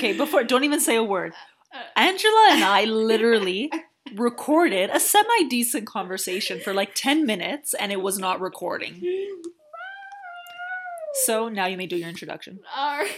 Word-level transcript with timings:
Okay, 0.00 0.14
before 0.14 0.42
don't 0.44 0.64
even 0.64 0.80
say 0.80 0.96
a 0.96 1.04
word. 1.04 1.34
Angela 1.94 2.48
and 2.52 2.64
I 2.64 2.84
literally 2.86 3.70
recorded 4.14 4.88
a 4.88 4.98
semi 4.98 5.46
decent 5.46 5.86
conversation 5.86 6.58
for 6.58 6.72
like 6.72 6.94
10 6.94 7.26
minutes 7.26 7.74
and 7.74 7.92
it 7.92 8.00
was 8.00 8.18
not 8.18 8.40
recording. 8.40 9.02
So 11.26 11.50
now 11.50 11.66
you 11.66 11.76
may 11.76 11.86
do 11.86 11.96
your 11.96 12.08
introduction. 12.08 12.60
All 12.74 12.98
right. 12.98 13.12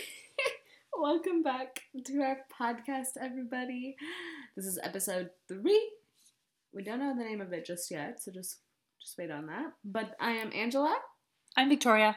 Welcome 0.98 1.44
back 1.44 1.82
to 2.06 2.20
our 2.22 2.38
podcast, 2.60 3.10
everybody. 3.20 3.94
This 4.56 4.64
is 4.64 4.78
episode 4.82 5.30
three. 5.46 5.88
We 6.72 6.82
don't 6.82 6.98
know 6.98 7.14
the 7.16 7.22
name 7.22 7.40
of 7.42 7.52
it 7.52 7.64
just 7.64 7.90
yet, 7.92 8.20
so 8.20 8.32
just 8.32 8.60
just 9.00 9.16
wait 9.18 9.30
on 9.30 9.46
that. 9.46 9.74
But 9.84 10.16
I 10.18 10.32
am 10.32 10.50
Angela, 10.52 10.96
I'm 11.54 11.68
Victoria. 11.68 12.16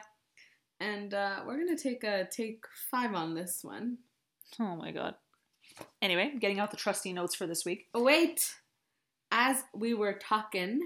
and 0.80 1.12
uh, 1.12 1.42
we're 1.46 1.58
gonna 1.58 1.78
take 1.78 2.02
a 2.02 2.26
take 2.28 2.64
five 2.90 3.14
on 3.14 3.34
this 3.34 3.60
one. 3.62 3.98
Oh 4.60 4.76
my 4.76 4.90
god. 4.92 5.14
Anyway, 6.00 6.32
getting 6.40 6.58
out 6.60 6.70
the 6.70 6.76
trusty 6.76 7.12
notes 7.12 7.34
for 7.34 7.46
this 7.46 7.64
week. 7.64 7.86
Oh, 7.92 8.02
wait, 8.02 8.54
as 9.30 9.62
we 9.74 9.92
were 9.94 10.14
talking, 10.14 10.80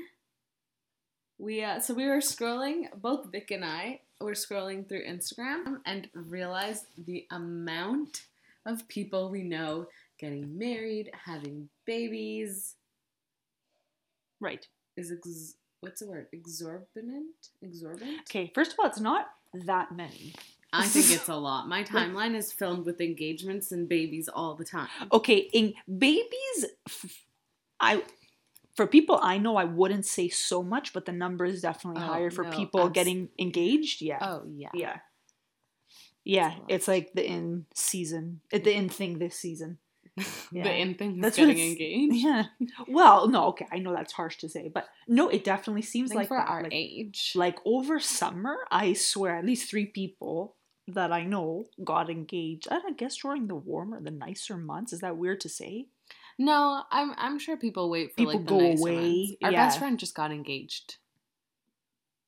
we 1.39 1.63
uh, 1.63 1.81
so 1.81 1.95
we 1.95 2.07
were 2.07 2.17
scrolling. 2.19 2.87
Both 3.01 3.31
Vic 3.31 3.51
and 3.51 3.65
I 3.65 4.01
were 4.21 4.33
scrolling 4.33 4.89
through 4.89 5.05
Instagram 5.07 5.79
and 5.87 6.09
realized 6.15 6.87
the 6.99 7.27
amount 7.31 8.23
of 8.67 8.87
people 8.89 9.31
we 9.31 9.43
know 9.43 9.87
getting 10.19 10.59
married, 10.59 11.11
having 11.25 11.69
babies 11.87 12.75
Right. 14.41 14.67
is 14.97 15.13
ex- 15.13 15.55
what's 15.81 16.01
the 16.01 16.09
word? 16.09 16.27
Exorbitant? 16.33 17.27
Exorbitant? 17.63 18.21
Okay, 18.23 18.51
first 18.55 18.73
of 18.73 18.79
all, 18.81 18.87
it's 18.87 19.01
not 19.01 19.27
that 19.55 19.93
many. 19.95 20.35
I 20.73 20.87
think 20.87 21.11
it's 21.11 21.29
a 21.29 21.35
lot. 21.35 21.69
My 21.69 21.83
timeline 21.83 22.35
is 22.37 22.53
filled 22.53 22.87
with 22.87 23.01
engagements 23.01 23.73
and 23.73 23.89
babies 23.89 24.29
all 24.29 24.55
the 24.55 24.65
time. 24.65 24.89
Okay, 25.13 25.49
in 25.53 25.75
babies, 25.99 26.67
I 27.81 28.03
for 28.77 28.87
people 28.87 29.19
I 29.21 29.39
know, 29.39 29.57
I 29.57 29.65
wouldn't 29.65 30.07
say 30.07 30.29
so 30.29 30.63
much, 30.63 30.93
but 30.93 31.07
the 31.07 31.13
number 31.13 31.45
is 31.45 31.61
definitely 31.63 32.03
Oh, 32.03 32.07
higher 32.07 32.31
for 32.31 32.45
no, 32.45 32.51
people 32.51 32.81
abs- 32.87 32.93
getting 32.93 33.29
engaged. 33.39 34.01
Yeah, 34.01 34.19
Oh 34.23 34.43
yeah. 34.47 34.69
yeah, 34.75 34.97
yeah. 36.25 36.55
It's 36.69 36.87
like 36.89 37.13
the 37.15 37.27
in 37.27 37.67
season, 37.75 38.41
uh, 38.53 38.59
the 38.59 38.73
in 38.75 38.89
thing 38.89 39.19
this 39.19 39.37
season. 39.37 39.79
Yeah. 40.53 40.65
The 40.65 40.75
in 40.75 40.95
thing 40.95 41.21
That's 41.21 41.37
getting 41.37 41.59
engaged. 41.59 42.15
Yeah. 42.17 42.45
Well, 42.89 43.29
no, 43.29 43.47
okay, 43.49 43.67
I 43.73 43.79
know 43.79 43.95
that's 43.95 44.13
harsh 44.13 44.37
to 44.39 44.49
say, 44.49 44.69
but 44.69 44.87
no, 45.07 45.29
it 45.29 45.45
definitely 45.45 45.83
seems 45.83 46.13
like 46.13 46.29
for 46.29 46.37
that. 46.37 46.49
our 46.49 46.63
like, 46.65 46.73
age. 46.75 47.33
like 47.37 47.59
over 47.65 48.01
summer, 48.01 48.57
I 48.71 48.93
swear, 48.95 49.37
at 49.39 49.45
least 49.47 49.71
three 49.71 49.87
people 49.87 50.57
that 50.95 51.13
I 51.13 51.25
know 51.25 51.67
got 51.83 52.11
engaged. 52.11 52.69
I 52.71 52.81
don't 52.81 52.99
guess 52.99 53.17
during 53.17 53.47
the 53.47 53.55
warmer, 53.55 54.01
the 54.01 54.11
nicer 54.11 54.57
months. 54.57 54.93
Is 54.93 55.01
that 55.01 55.17
weird 55.17 55.41
to 55.41 55.49
say? 55.49 55.87
No, 56.39 56.85
I'm 56.91 57.13
I'm 57.19 57.39
sure 57.39 57.57
people 57.57 57.91
wait 57.91 58.11
for 58.11 58.17
People 58.17 58.33
like 58.35 58.47
the 58.47 58.49
go 58.49 58.59
nicer 58.61 58.81
away, 58.81 58.95
months. 58.97 59.33
Our 59.45 59.53
yeah. 59.53 59.67
best 59.67 59.79
friend 59.79 59.99
just 59.99 60.15
got 60.15 60.33
engaged. 60.33 60.97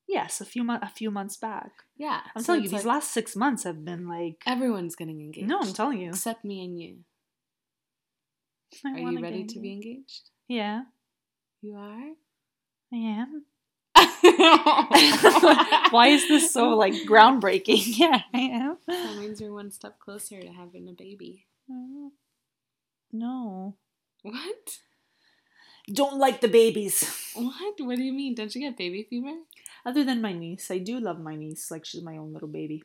Yes, 0.08 0.40
a 0.40 0.44
few 0.44 0.62
months, 0.64 0.86
a 0.86 0.92
few 0.94 1.10
months 1.10 1.36
back. 1.36 1.70
Yeah. 1.96 2.20
I'm 2.36 2.42
so 2.42 2.46
telling 2.46 2.64
you, 2.64 2.68
these 2.68 2.84
like 2.84 2.94
last 2.94 3.12
six 3.12 3.34
months 3.34 3.64
have 3.64 3.84
been 3.84 4.06
like. 4.08 4.42
everyone's 4.46 4.96
getting 4.96 5.20
engaged. 5.20 5.48
No, 5.48 5.60
I'm 5.60 5.72
telling 5.72 6.00
you. 6.00 6.10
Except 6.10 6.44
me 6.44 6.64
and 6.64 6.78
you. 6.78 6.98
I 8.84 8.90
Are 8.92 8.98
you 8.98 9.22
ready 9.22 9.44
to 9.44 9.60
be 9.60 9.72
engaged? 9.72 10.30
Yeah, 10.48 10.82
You 11.62 11.76
are? 11.76 12.10
I 12.92 12.96
am. 12.96 13.44
Why 15.90 16.08
is 16.08 16.28
this 16.28 16.52
so 16.52 16.70
like 16.76 16.94
groundbreaking? 17.06 17.98
Yeah, 17.98 18.22
I 18.32 18.38
am. 18.38 18.78
That 18.86 19.16
means 19.18 19.40
you're 19.40 19.52
one 19.52 19.70
step 19.70 19.98
closer 19.98 20.40
to 20.40 20.48
having 20.48 20.88
a 20.88 20.92
baby. 20.92 21.46
Mm, 21.70 22.10
no. 23.12 23.76
What? 24.22 24.78
Don't 25.92 26.16
like 26.18 26.40
the 26.40 26.48
babies. 26.48 27.32
What? 27.34 27.74
What 27.80 27.96
do 27.96 28.02
you 28.02 28.12
mean? 28.12 28.34
Don't 28.34 28.54
you 28.54 28.60
get 28.60 28.76
baby 28.76 29.06
fever? 29.08 29.34
Other 29.84 30.04
than 30.04 30.22
my 30.22 30.32
niece, 30.32 30.70
I 30.70 30.78
do 30.78 31.00
love 31.00 31.20
my 31.20 31.34
niece. 31.34 31.70
Like 31.70 31.84
she's 31.84 32.02
my 32.02 32.16
own 32.16 32.32
little 32.32 32.48
baby. 32.48 32.84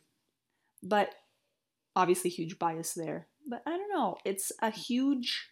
But 0.82 1.14
obviously, 1.96 2.30
huge 2.30 2.58
bias 2.60 2.94
there. 2.94 3.28
But 3.48 3.62
I 3.66 3.72
don't 3.78 3.94
know. 3.94 4.18
It's 4.26 4.52
a 4.62 4.72
huge 4.72 5.50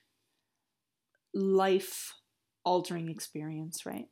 life 1.33 2.13
altering 2.63 3.09
experience, 3.09 3.85
right? 3.85 4.07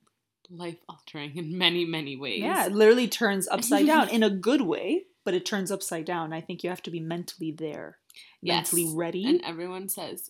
Life 0.49 0.77
altering 0.89 1.35
in 1.37 1.57
many, 1.57 1.85
many 1.85 2.15
ways. 2.15 2.41
Yeah, 2.41 2.65
it 2.65 2.71
literally 2.73 3.07
turns 3.07 3.47
upside 3.47 3.85
down 3.87 4.09
in 4.15 4.23
a 4.23 4.29
good 4.29 4.61
way, 4.61 5.05
but 5.23 5.33
it 5.33 5.45
turns 5.45 5.71
upside 5.71 6.05
down. 6.05 6.33
I 6.33 6.41
think 6.41 6.63
you 6.63 6.69
have 6.69 6.83
to 6.83 6.91
be 6.91 6.99
mentally 6.99 7.51
there, 7.51 7.97
Yes. 8.41 8.73
mentally 8.73 8.95
ready. 8.95 9.25
And 9.25 9.41
everyone 9.43 9.87
says, 9.89 10.29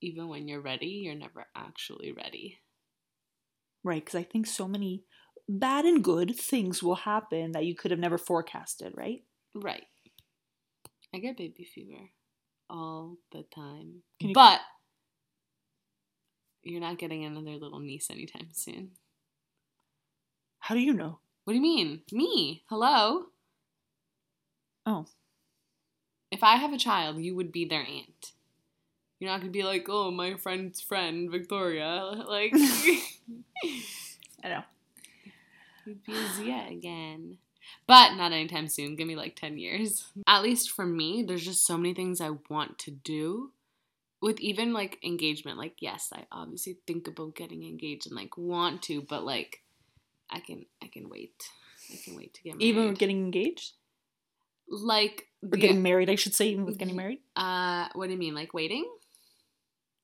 even 0.00 0.28
when 0.28 0.46
you're 0.48 0.60
ready, 0.60 0.86
you're 1.04 1.14
never 1.14 1.46
actually 1.56 2.12
ready. 2.12 2.58
right, 3.82 4.04
because 4.04 4.18
I 4.18 4.22
think 4.22 4.46
so 4.46 4.68
many 4.68 5.04
bad 5.48 5.84
and 5.84 6.02
good 6.04 6.34
things 6.36 6.82
will 6.82 6.94
happen 6.94 7.52
that 7.52 7.64
you 7.66 7.74
could 7.74 7.90
have 7.90 8.00
never 8.00 8.16
forecasted, 8.18 8.92
right? 8.96 9.24
Right. 9.54 9.84
I 11.14 11.18
get 11.18 11.36
baby 11.36 11.64
fever 11.64 12.10
all 12.70 13.16
the 13.32 13.44
time. 13.54 14.02
You- 14.20 14.34
But 14.34 14.60
you're 16.62 16.80
not 16.80 16.98
getting 16.98 17.24
another 17.24 17.56
little 17.56 17.78
niece 17.80 18.10
anytime 18.10 18.48
soon. 18.52 18.92
How 20.64 20.74
do 20.74 20.80
you 20.80 20.94
know? 20.94 21.18
What 21.44 21.52
do 21.52 21.56
you 21.56 21.60
mean? 21.60 22.00
Me? 22.10 22.62
Hello? 22.70 23.26
Oh. 24.86 25.04
If 26.30 26.42
I 26.42 26.56
have 26.56 26.72
a 26.72 26.78
child, 26.78 27.18
you 27.20 27.34
would 27.34 27.52
be 27.52 27.66
their 27.66 27.82
aunt. 27.82 28.32
You're 29.20 29.30
not 29.30 29.40
gonna 29.40 29.52
be 29.52 29.62
like, 29.62 29.84
oh, 29.90 30.10
my 30.10 30.36
friend's 30.36 30.80
friend, 30.80 31.30
Victoria. 31.30 32.12
Like, 32.26 32.54
I 34.42 34.48
know. 34.48 34.62
you'd 35.84 36.02
be 36.02 36.14
Zia 36.34 36.68
again. 36.70 37.36
But 37.86 38.14
not 38.14 38.32
anytime 38.32 38.68
soon. 38.68 38.96
Give 38.96 39.06
me 39.06 39.16
like 39.16 39.36
10 39.36 39.58
years. 39.58 40.06
At 40.26 40.42
least 40.42 40.70
for 40.70 40.86
me, 40.86 41.22
there's 41.22 41.44
just 41.44 41.66
so 41.66 41.76
many 41.76 41.92
things 41.92 42.22
I 42.22 42.38
want 42.48 42.78
to 42.78 42.90
do. 42.90 43.50
With 44.22 44.40
even 44.40 44.72
like 44.72 44.98
engagement, 45.04 45.58
like, 45.58 45.74
yes, 45.80 46.10
I 46.10 46.24
obviously 46.32 46.78
think 46.86 47.06
about 47.06 47.36
getting 47.36 47.64
engaged 47.64 48.06
and 48.06 48.16
like 48.16 48.38
want 48.38 48.80
to, 48.84 49.02
but 49.02 49.26
like, 49.26 49.60
I 50.30 50.40
can, 50.40 50.66
I 50.82 50.88
can 50.88 51.08
wait. 51.08 51.34
I 51.92 51.96
can 52.04 52.16
wait 52.16 52.34
to 52.34 52.42
get 52.42 52.54
married. 52.54 52.64
Even 52.68 52.88
with 52.88 52.98
getting 52.98 53.18
engaged? 53.24 53.72
like, 54.68 55.26
Or 55.42 55.58
getting 55.58 55.82
married, 55.82 56.08
I 56.10 56.14
should 56.14 56.34
say, 56.34 56.48
even 56.48 56.64
with 56.64 56.78
getting 56.78 56.96
married? 56.96 57.20
uh, 57.36 57.88
what 57.94 58.06
do 58.06 58.12
you 58.12 58.18
mean? 58.18 58.34
Like 58.34 58.54
waiting? 58.54 58.86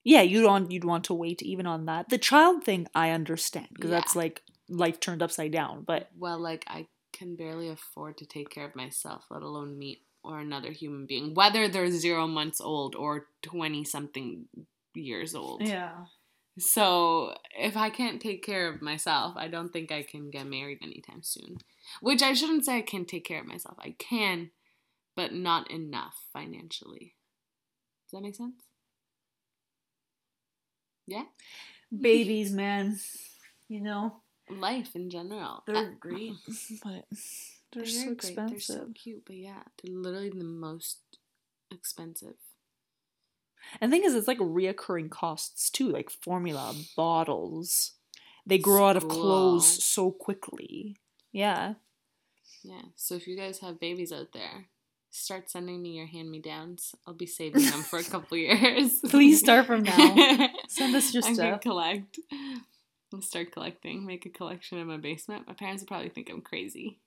Yeah, 0.05 0.23
you'd 0.23 0.47
want 0.47 0.71
you'd 0.71 0.85
want 0.85 1.05
to 1.05 1.15
wait 1.15 1.43
even 1.43 1.67
on 1.67 1.87
that. 1.87 2.09
The 2.09 2.19
child 2.19 2.65
thing, 2.65 2.87
I 2.95 3.11
understand 3.11 3.69
because 3.75 3.91
Yeah. 3.91 4.01
that's 4.01 4.17
like 4.17 4.43
life 4.69 4.99
turned 5.01 5.23
upside 5.23 5.53
down. 5.53 5.83
But 5.85 6.11
Well, 6.17 6.39
like 6.39 6.65
I 6.69 6.87
can 7.13 7.37
barely 7.37 7.69
afford 7.69 8.17
to 8.19 8.27
take 8.27 8.49
care 8.51 8.67
of 8.67 8.75
myself, 8.75 9.25
let 9.31 9.43
alone 9.43 9.79
meet 9.79 10.03
or 10.23 10.39
another 10.41 10.71
human 10.73 11.07
being, 11.07 11.35
whether 11.35 11.69
they're 11.69 11.91
zero 11.91 12.27
months 12.27 12.61
old 12.61 12.95
or 12.97 13.27
twenty 13.43 13.85
something 13.85 14.47
years 14.95 15.35
old. 15.35 15.63
yeah, 15.63 16.07
So 16.59 17.35
if 17.59 17.77
I 17.77 17.91
can't 17.91 18.21
take 18.21 18.45
care 18.45 18.69
of 18.73 18.83
myself, 18.83 19.35
I 19.37 19.49
don't 19.49 19.73
think 19.73 19.91
I 19.93 20.03
can 20.03 20.31
get 20.31 20.47
married 20.47 20.79
anytime 20.83 21.23
soon. 21.23 21.59
Which 22.01 22.23
I 22.23 22.35
shouldn't 22.35 22.65
say 22.65 22.79
I 22.79 22.83
can't 22.83 23.09
take 23.09 23.25
care 23.25 23.41
of 23.41 23.47
myself. 23.47 23.77
I 23.79 23.95
can, 23.99 24.51
but 25.17 25.33
not 25.33 25.71
enough 25.71 26.15
financially. 26.33 27.15
Does 28.07 28.19
that 28.19 28.23
make 28.23 28.35
sense? 28.35 28.63
Yeah. 31.07 31.25
babies, 32.01 32.53
man, 32.53 32.99
you 33.69 33.81
know 33.81 34.23
Life 34.49 34.97
in 34.97 35.11
general. 35.11 35.63
they're 35.67 35.77
Uh, 35.77 35.85
great, 36.01 36.33
but 36.83 37.05
they're, 37.73 37.85
They're 37.85 37.87
so 37.87 38.05
great. 38.05 38.15
expensive. 38.15 38.51
They're 38.51 38.61
so 38.61 38.93
cute, 38.95 39.23
but 39.27 39.37
yeah, 39.37 39.63
they're 39.83 39.95
literally 39.95 40.31
the 40.31 40.45
most 40.45 40.99
expensive. 41.71 42.35
And 43.81 43.93
the 43.93 43.97
thing 43.97 44.05
is, 44.05 44.15
it's 44.15 44.29
like 44.29 44.39
reoccurring 44.39 45.11
costs 45.11 45.71
too, 45.71 45.89
like 45.89 46.11
formula 46.11 46.75
bottles. 46.97 47.93
They 48.47 48.59
grow 48.59 48.89
out 48.89 48.97
of 48.97 49.09
clothes 49.09 49.83
so 49.85 50.11
quickly. 50.11 50.97
Yeah. 51.33 51.75
Yeah. 52.63 52.83
So 52.97 53.15
if 53.15 53.27
you 53.27 53.37
guys 53.37 53.61
have 53.61 53.79
babies 53.81 54.13
out 54.13 54.33
there, 54.33 54.67
start 55.11 55.51
sending 55.51 55.81
me 55.83 55.91
your 55.91 56.07
hand 56.07 56.31
me 56.31 56.41
downs. 56.41 56.95
I'll 57.07 57.15
be 57.15 57.27
saving 57.27 57.65
them 57.65 57.83
for 57.83 57.99
a 57.99 58.05
couple 58.13 58.37
years. 58.39 58.99
Please 59.09 59.39
start 59.41 59.67
from 59.67 59.83
now. 59.85 60.49
Send 60.69 60.95
us 60.97 61.13
your 61.15 61.25
I 61.25 61.33
stuff. 61.35 61.61
collect. 61.61 62.19
I'll 63.13 63.23
start 63.23 63.53
collecting. 63.53 64.07
Make 64.07 64.25
a 64.27 64.31
collection 64.31 64.79
in 64.79 64.87
my 64.87 64.97
basement. 64.97 65.47
My 65.47 65.55
parents 65.55 65.83
would 65.83 65.89
probably 65.89 66.09
think 66.11 66.31
I'm 66.31 66.41
crazy. 66.43 66.99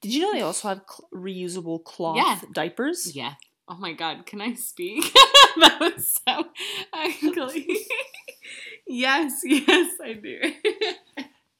Did 0.00 0.12
you 0.14 0.20
know 0.22 0.32
they 0.32 0.42
also 0.42 0.68
have 0.68 0.82
cl- 0.88 1.08
reusable 1.14 1.82
cloth 1.84 2.16
Yeah. 2.16 2.40
diapers? 2.52 3.14
Yeah. 3.14 3.34
Oh 3.70 3.76
my 3.78 3.92
god, 3.92 4.26
can 4.26 4.40
I 4.40 4.54
speak? 4.54 5.04
that 5.60 5.78
was 5.80 6.18
so 6.26 6.44
ugly. 6.92 7.86
yes, 8.86 9.42
yes, 9.44 9.94
I 10.02 10.14
do. 10.14 10.40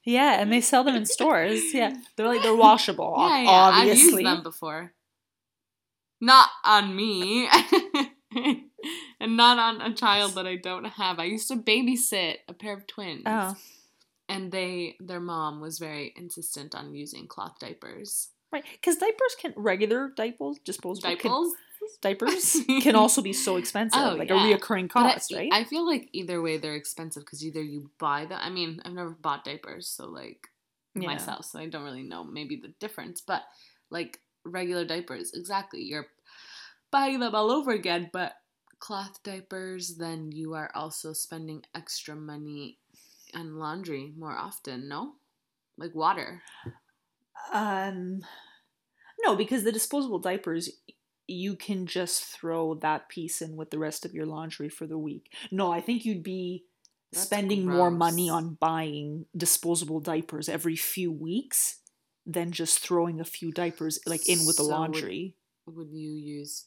Yeah, 0.04 0.40
and 0.40 0.52
they 0.52 0.60
sell 0.60 0.82
them 0.82 0.96
in 0.96 1.06
stores. 1.06 1.72
Yeah, 1.72 1.94
they're 2.16 2.26
like 2.26 2.42
they're 2.42 2.56
washable. 2.56 3.14
Yeah, 3.16 3.42
yeah, 3.42 3.50
I've 3.50 3.86
used 3.86 4.00
obviously. 4.00 4.24
them 4.24 4.42
before. 4.42 4.92
Not 6.20 6.48
on 6.64 6.96
me. 6.96 7.48
and 9.20 9.36
not 9.36 9.58
on 9.58 9.80
a 9.80 9.94
child 9.94 10.34
that 10.34 10.46
I 10.46 10.56
don't 10.56 10.84
have. 10.86 11.18
I 11.20 11.24
used 11.24 11.48
to 11.48 11.56
babysit 11.56 12.36
a 12.48 12.54
pair 12.54 12.74
of 12.74 12.86
twins. 12.86 13.22
Oh, 13.26 13.54
And 14.28 14.50
they 14.50 14.96
their 14.98 15.20
mom 15.20 15.60
was 15.60 15.78
very 15.78 16.12
insistent 16.16 16.74
on 16.74 16.94
using 16.94 17.28
cloth 17.28 17.58
diapers. 17.60 18.30
right. 18.52 18.64
Because 18.72 18.96
diapers 18.96 19.36
can 19.40 19.52
regular 19.56 20.10
diapers, 20.16 20.58
disposable 20.64 21.08
Diapers? 21.10 21.52
Diapers 22.00 22.56
can 22.82 22.94
also 22.96 23.22
be 23.22 23.32
so 23.32 23.56
expensive, 23.56 24.00
Oh, 24.00 24.14
like 24.14 24.28
yeah. 24.28 24.52
a 24.52 24.56
reoccurring 24.58 24.90
But 24.92 25.06
I- 25.06 25.12
cost, 25.14 25.32
right? 25.34 25.50
I 25.52 25.64
feel 25.64 25.86
like 25.86 26.08
either 26.12 26.40
way 26.42 26.58
they're 26.58 26.76
expensive 26.76 27.24
because 27.24 27.44
either 27.44 27.62
you 27.62 27.90
buy 27.98 28.26
them. 28.26 28.38
I 28.40 28.50
mean, 28.50 28.80
I've 28.84 28.92
never 28.92 29.10
bought 29.10 29.44
diapers, 29.44 29.86
so 29.88 30.06
like 30.08 30.48
Yeah. 30.94 31.06
myself, 31.06 31.44
so 31.46 31.58
I 31.58 31.66
don't 31.66 31.84
really 31.84 32.02
know 32.02 32.24
maybe 32.24 32.56
the 32.56 32.72
difference. 32.80 33.20
But 33.20 33.42
like 33.90 34.20
regular 34.44 34.84
diapers, 34.84 35.32
exactly, 35.32 35.82
you're 35.82 36.06
buying 36.90 37.20
them 37.20 37.34
all 37.34 37.50
over 37.50 37.72
again. 37.72 38.10
But 38.12 38.34
cloth 38.78 39.22
diapers, 39.22 39.96
then 39.96 40.32
you 40.32 40.54
are 40.54 40.70
also 40.74 41.12
spending 41.12 41.62
extra 41.74 42.16
money 42.16 42.78
on 43.34 43.58
laundry 43.58 44.12
more 44.16 44.36
often. 44.36 44.88
No, 44.88 45.14
like 45.76 45.94
water. 45.94 46.42
Um, 47.52 48.22
no, 49.24 49.36
because 49.36 49.64
the 49.64 49.72
disposable 49.72 50.18
diapers, 50.18 50.70
you 51.30 51.56
can 51.56 51.86
just 51.86 52.24
throw 52.24 52.74
that 52.76 53.08
piece 53.08 53.40
in 53.40 53.56
with 53.56 53.70
the 53.70 53.78
rest 53.78 54.04
of 54.04 54.12
your 54.14 54.26
laundry 54.26 54.68
for 54.68 54.86
the 54.86 54.98
week. 54.98 55.32
No, 55.50 55.70
I 55.72 55.80
think 55.80 56.04
you'd 56.04 56.22
be 56.22 56.64
That's 57.12 57.24
spending 57.24 57.66
more 57.66 57.90
money 57.90 58.28
on 58.28 58.56
buying 58.60 59.26
disposable 59.36 60.00
diapers 60.00 60.48
every 60.48 60.76
few 60.76 61.10
weeks 61.12 61.78
than 62.26 62.52
just 62.52 62.80
throwing 62.80 63.20
a 63.20 63.24
few 63.24 63.50
diapers 63.52 63.98
like 64.06 64.28
in 64.28 64.38
with 64.46 64.56
the 64.56 64.64
So 64.64 64.68
would- 64.68 64.74
laundry. 64.74 65.36
Would 65.66 65.88
you 65.92 66.12
use? 66.12 66.66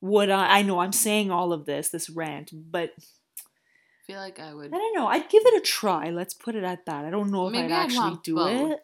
Would 0.00 0.30
I? 0.30 0.58
I 0.58 0.62
know 0.62 0.80
I'm 0.80 0.92
saying 0.92 1.30
all 1.30 1.52
of 1.52 1.66
this, 1.66 1.90
this 1.90 2.08
rant, 2.10 2.50
but 2.52 2.90
I 2.98 3.02
feel 4.06 4.18
like 4.18 4.40
I 4.40 4.52
would 4.54 4.68
I 4.74 4.78
don't 4.78 4.94
know. 4.96 5.06
I'd 5.06 5.28
give 5.28 5.44
it 5.46 5.54
a 5.54 5.60
try. 5.60 6.10
Let's 6.10 6.34
put 6.34 6.54
it 6.54 6.64
at 6.64 6.86
that. 6.86 7.04
I 7.04 7.10
don't 7.10 7.30
know 7.30 7.46
if 7.46 7.52
Maybe 7.52 7.72
I'd 7.72 7.80
I'd 7.80 7.84
actually 7.84 8.18
do 8.24 8.34
both. 8.36 8.72
it. 8.72 8.80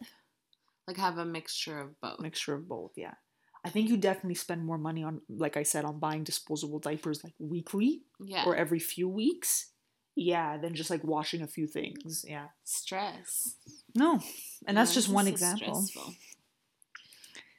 like 0.87 0.97
have 0.97 1.17
a 1.17 1.25
mixture 1.25 1.79
of 1.81 1.99
both. 1.99 2.19
mixture 2.19 2.53
of 2.53 2.67
both 2.67 2.91
yeah 2.95 3.13
i 3.65 3.69
think 3.69 3.89
you 3.89 3.97
definitely 3.97 4.35
spend 4.35 4.65
more 4.65 4.77
money 4.77 5.03
on 5.03 5.21
like 5.29 5.57
i 5.57 5.63
said 5.63 5.85
on 5.85 5.99
buying 5.99 6.23
disposable 6.23 6.79
diapers 6.79 7.23
like 7.23 7.33
weekly 7.39 8.01
Yeah. 8.19 8.45
or 8.45 8.55
every 8.55 8.79
few 8.79 9.07
weeks 9.09 9.71
yeah 10.15 10.57
than 10.57 10.73
just 10.75 10.89
like 10.89 11.03
washing 11.03 11.41
a 11.41 11.47
few 11.47 11.67
things 11.67 12.25
yeah 12.27 12.47
stress. 12.63 13.55
no 13.95 14.19
and 14.67 14.75
that's 14.77 14.93
just 14.93 15.09
one 15.09 15.27
example 15.27 15.81
stressful. 15.81 16.13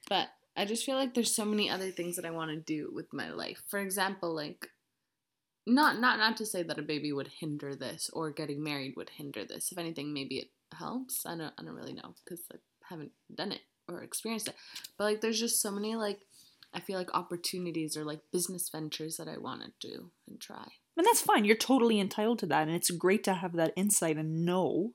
But 0.08 0.29
I 0.56 0.64
just 0.64 0.85
feel 0.85 0.97
like 0.97 1.14
there's 1.14 1.32
so 1.35 1.44
many 1.44 1.70
other 1.70 1.91
things 1.93 2.17
that 2.17 2.25
I 2.25 2.31
want 2.32 2.50
to 2.50 2.56
do 2.56 2.91
with 2.93 3.12
my 3.12 3.31
life. 3.31 3.62
For 3.69 3.79
example, 3.79 4.35
like 4.35 4.67
not 5.67 6.00
not 6.00 6.19
not 6.19 6.37
to 6.38 6.47
say 6.47 6.62
that 6.64 6.79
a 6.79 6.82
baby 6.82 7.12
would 7.12 7.29
hinder 7.38 7.76
this 7.76 8.11
or 8.12 8.31
getting 8.32 8.62
married 8.62 8.94
would 8.97 9.11
hinder 9.11 9.44
this. 9.44 9.70
If 9.70 9.79
anything, 9.79 10.12
maybe 10.12 10.38
it 10.38 10.50
helps. 10.76 11.25
I 11.25 11.37
don't 11.37 11.55
I 11.56 11.62
don't 11.62 11.76
really 11.76 11.93
know 11.93 12.14
because 12.25 12.41
I 12.52 12.56
haven't 12.88 13.12
done 13.32 13.52
it 13.52 13.61
or 13.94 14.02
experienced 14.02 14.48
it. 14.48 14.54
But 14.96 15.04
like 15.04 15.20
there's 15.20 15.38
just 15.40 15.60
so 15.60 15.70
many 15.70 15.94
like 15.96 16.20
I 16.72 16.81
feel 16.81 16.98
like 16.98 17.12
opportunities 17.14 17.96
or 17.96 18.04
like 18.04 18.20
business 18.32 18.69
ventures 18.69 19.16
that 19.16 19.26
I 19.28 19.38
want 19.38 19.62
to 19.62 19.88
do 19.88 20.10
and 20.28 20.40
try. 20.40 20.66
and 20.96 21.06
that's 21.06 21.20
fine 21.22 21.44
you're 21.44 21.56
totally 21.56 21.98
entitled 21.98 22.38
to 22.40 22.46
that 22.46 22.66
and 22.69 22.76
it's 22.76 22.90
great 22.90 23.25
to 23.25 23.34
have 23.34 23.54
that 23.54 23.72
insight 23.76 24.16
and 24.16 24.44
know 24.44 24.92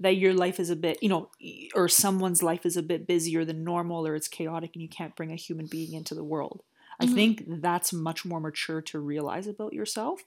that 0.00 0.16
your 0.16 0.34
life 0.34 0.58
is 0.60 0.70
a 0.70 0.76
bit 0.76 0.98
you 1.02 1.08
know 1.08 1.30
or 1.74 1.88
someone's 1.88 2.42
life 2.42 2.66
is 2.66 2.76
a 2.76 2.82
bit 2.82 3.06
busier 3.06 3.44
than 3.44 3.64
normal 3.64 4.06
or 4.06 4.14
it's 4.14 4.28
chaotic 4.28 4.70
and 4.74 4.82
you 4.82 4.88
can't 4.88 5.16
bring 5.16 5.32
a 5.32 5.36
human 5.36 5.66
being 5.66 5.92
into 5.94 6.14
the 6.14 6.24
world 6.24 6.62
i 7.00 7.06
Mhm. 7.06 7.14
think 7.14 7.44
that's 7.62 7.92
much 7.92 8.24
more 8.24 8.40
mature 8.40 8.80
to 8.82 8.98
realize 8.98 9.46
about 9.46 9.72
yourself 9.72 10.22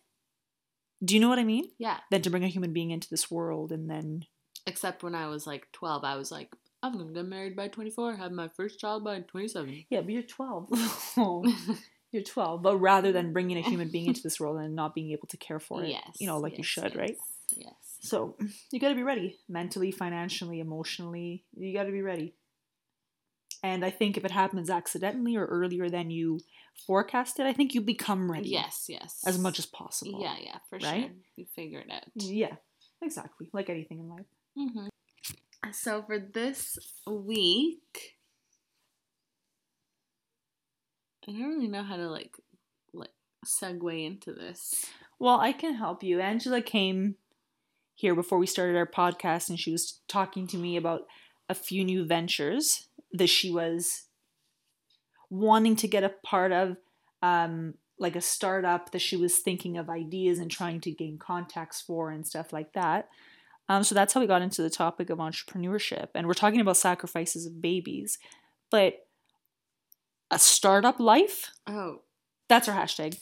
do 1.03 1.13
you 1.15 1.19
know 1.21 1.29
what 1.29 1.39
i 1.39 1.43
mean 1.43 1.71
Yeah. 1.77 1.99
than 2.11 2.21
to 2.23 2.29
bring 2.29 2.43
a 2.43 2.47
human 2.55 2.73
being 2.73 2.91
into 2.91 3.09
this 3.09 3.29
world 3.31 3.71
and 3.71 3.89
then 3.89 4.25
Except 4.67 5.01
when 5.03 5.15
I 5.15 5.27
was 5.27 5.47
like 5.47 5.71
12, 5.71 6.03
I 6.03 6.15
was 6.15 6.31
like, 6.31 6.53
I'm 6.81 6.93
gonna 6.97 7.11
get 7.11 7.25
married 7.25 7.55
by 7.55 7.67
24, 7.67 8.15
have 8.15 8.31
my 8.31 8.47
first 8.47 8.79
child 8.79 9.03
by 9.03 9.19
27. 9.19 9.85
yeah 9.89 10.01
but 10.01 10.09
you're 10.11 10.23
12 10.23 10.67
Oh, 11.17 11.43
you're 12.11 12.23
12 12.23 12.61
but 12.61 12.77
rather 12.77 13.11
than 13.11 13.33
bringing 13.33 13.57
a 13.57 13.61
human 13.61 13.89
being 13.89 14.07
into 14.07 14.21
this 14.23 14.39
world 14.39 14.59
and 14.59 14.75
not 14.75 14.95
being 14.95 15.11
able 15.11 15.27
to 15.27 15.37
care 15.37 15.59
for 15.59 15.83
it 15.83 15.89
yes. 15.89 16.17
you 16.19 16.27
know 16.27 16.39
like 16.39 16.53
you 16.53 16.59
yes, 16.59 16.65
should 16.67 16.95
right 16.95 17.17
yes, 17.55 17.65
Yes. 17.65 17.97
so 18.01 18.37
you 18.71 18.79
got 18.79 18.89
to 18.89 18.95
be 18.95 19.03
ready 19.03 19.37
mentally 19.47 19.91
financially 19.91 20.59
emotionally 20.59 21.43
you 21.55 21.73
got 21.73 21.83
to 21.83 21.91
be 21.91 22.01
ready 22.01 22.33
and 23.61 23.83
i 23.83 23.89
think 23.89 24.17
if 24.17 24.23
it 24.25 24.31
happens 24.31 24.69
accidentally 24.69 25.35
or 25.35 25.45
earlier 25.45 25.89
than 25.89 26.09
you 26.09 26.39
forecasted 26.87 27.45
i 27.45 27.53
think 27.53 27.73
you 27.75 27.81
become 27.81 28.31
ready 28.31 28.49
Yes, 28.49 28.85
yes. 28.87 29.21
as 29.25 29.37
much 29.37 29.59
as 29.59 29.65
possible 29.65 30.21
Yeah, 30.21 30.35
yeah, 30.41 30.57
for 30.69 30.77
right? 30.79 31.07
sure. 31.07 31.11
You 31.35 31.45
figure 31.55 31.79
it 31.79 31.91
out. 31.91 32.03
yeah 32.15 32.55
exactly 33.01 33.49
like 33.53 33.69
anything 33.69 33.99
in 33.99 34.09
life 34.09 34.25
hmm 34.57 34.87
So 35.71 36.01
for 36.01 36.19
this 36.19 36.77
week, 37.05 38.17
I 41.27 41.31
don't 41.31 41.49
really 41.49 41.67
know 41.67 41.83
how 41.83 41.97
to 41.97 42.09
like 42.09 42.35
like 42.93 43.11
segue 43.45 44.05
into 44.05 44.33
this. 44.33 44.85
Well, 45.19 45.39
I 45.39 45.51
can 45.51 45.75
help 45.75 46.01
you. 46.01 46.19
Angela 46.21 46.61
came 46.61 47.15
here 47.93 48.15
before 48.15 48.37
we 48.37 48.47
started 48.47 48.77
our 48.77 48.87
podcast 48.87 49.49
and 49.49 49.59
she 49.59 49.71
was 49.71 49.99
talking 50.07 50.47
to 50.47 50.57
me 50.57 50.77
about 50.77 51.01
a 51.49 51.53
few 51.53 51.83
new 51.83 52.05
ventures 52.05 52.87
that 53.11 53.27
she 53.27 53.51
was 53.51 54.03
wanting 55.29 55.75
to 55.75 55.87
get 55.87 56.03
a 56.03 56.13
part 56.23 56.51
of, 56.51 56.77
um, 57.21 57.73
like 57.99 58.15
a 58.15 58.21
startup 58.21 58.91
that 58.91 59.01
she 59.01 59.17
was 59.17 59.39
thinking 59.39 59.77
of 59.77 59.89
ideas 59.89 60.39
and 60.39 60.49
trying 60.49 60.79
to 60.79 60.91
gain 60.91 61.17
contacts 61.17 61.81
for 61.81 62.09
and 62.09 62.25
stuff 62.25 62.53
like 62.53 62.71
that. 62.73 63.09
Um, 63.69 63.83
so 63.83 63.93
that's 63.95 64.13
how 64.13 64.19
we 64.19 64.25
got 64.27 64.41
into 64.41 64.61
the 64.63 64.69
topic 64.69 65.09
of 65.11 65.19
entrepreneurship. 65.19 66.07
And 66.15 66.25
we're 66.27 66.33
talking 66.33 66.59
about 66.59 66.75
sacrifices 66.75 67.45
of 67.45 67.61
babies. 67.61 68.17
But 68.71 68.95
a 70.31 70.39
startup 70.39 70.99
life? 70.99 71.51
Oh, 71.67 72.01
That's 72.49 72.67
our 72.67 72.75
hashtag. 72.75 73.17